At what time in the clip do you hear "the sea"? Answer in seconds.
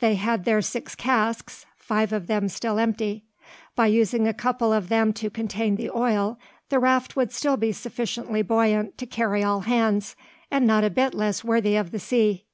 11.92-12.44